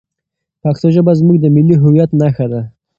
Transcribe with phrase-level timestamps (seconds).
[0.61, 2.61] پښتو ژبه زموږ د ملي هویت نښه ده.